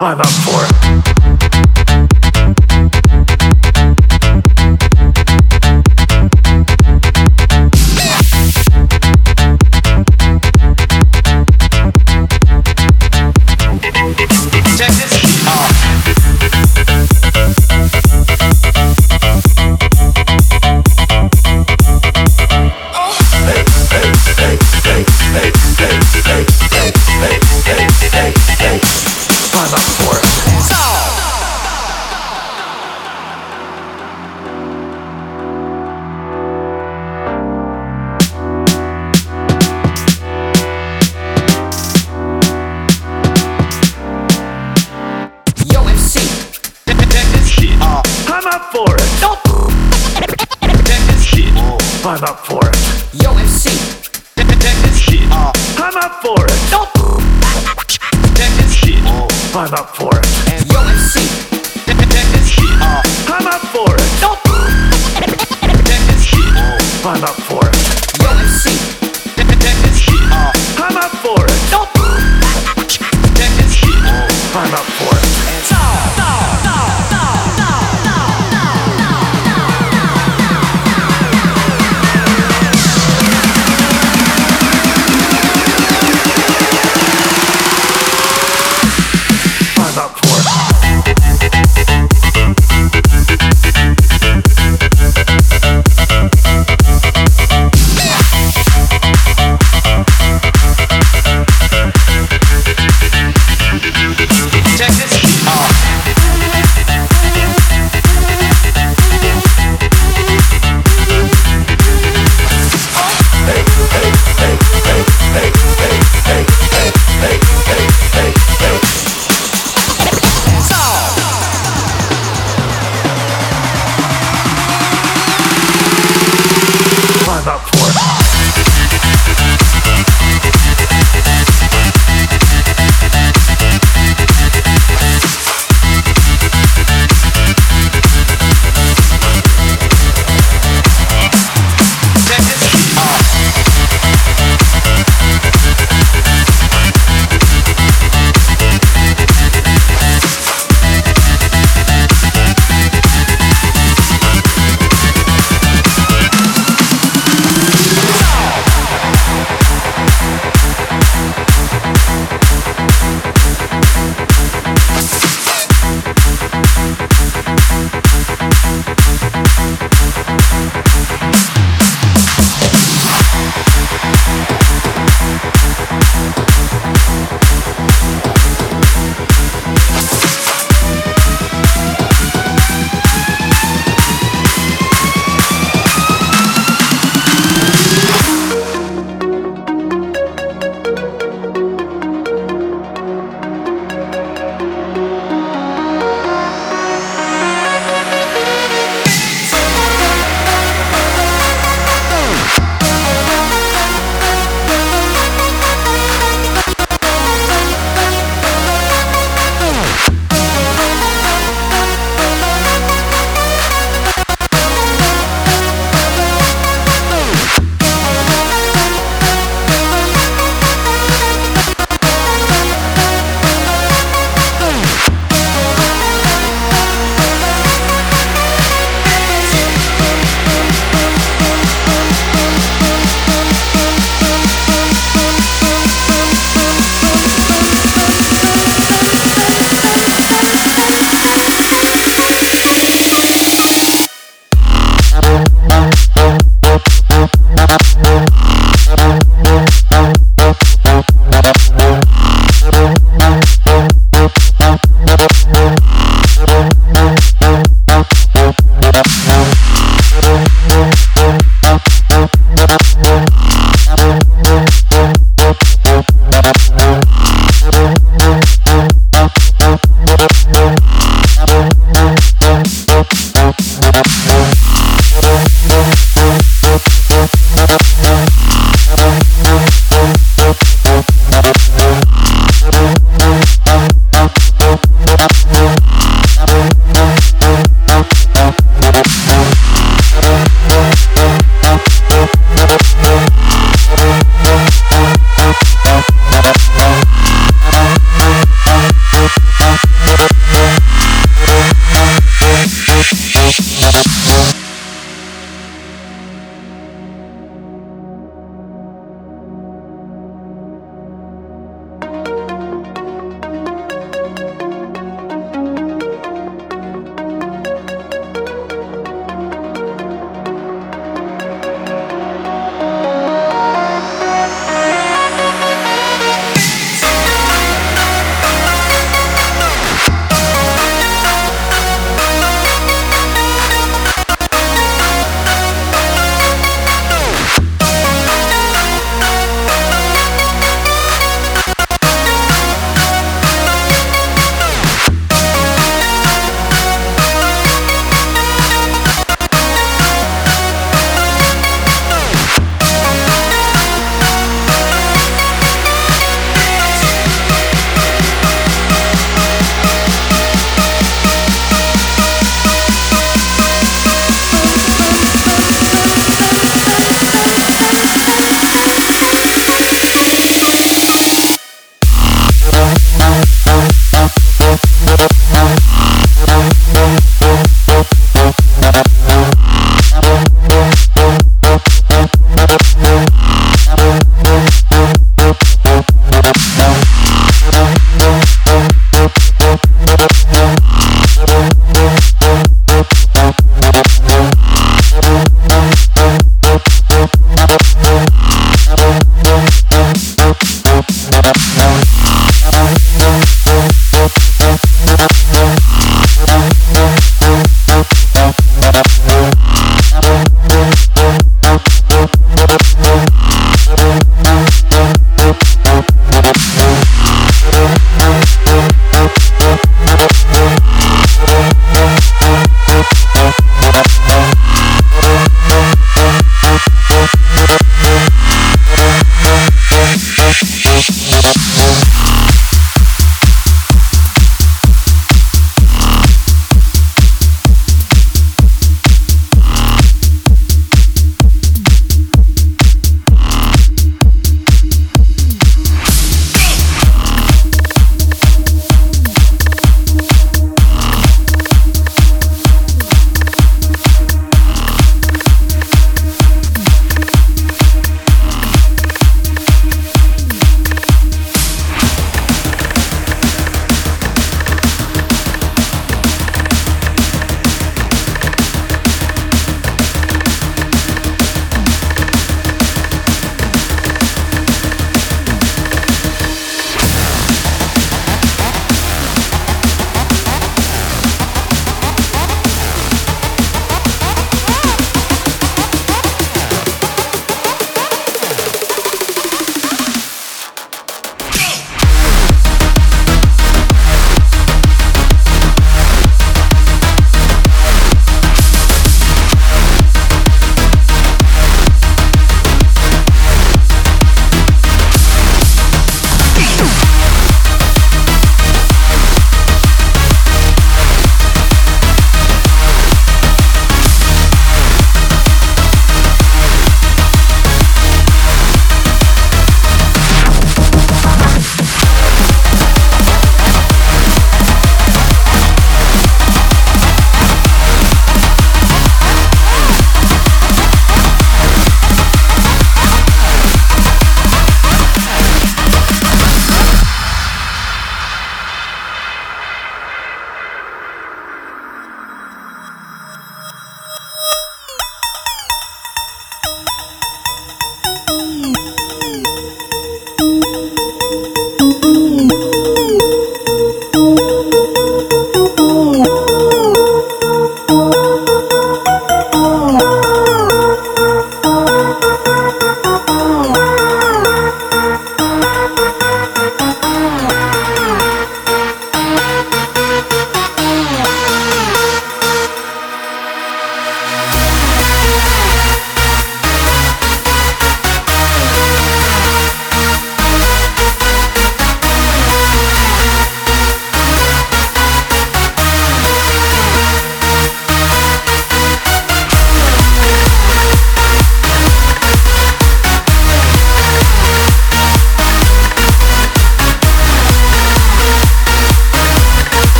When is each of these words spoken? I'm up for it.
I'm 0.00 0.20
up 0.20 0.28
for 0.28 0.64
it. 0.64 0.87